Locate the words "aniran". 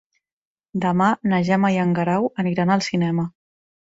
2.45-2.73